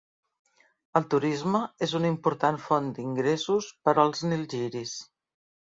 El 0.99 1.05
turisme 1.13 1.61
és 1.89 1.93
un 2.01 2.09
important 2.11 2.59
font 2.65 2.91
d'ingressos 2.97 3.71
per 3.87 3.99
als 4.07 4.29
Nilgiris. 4.33 5.01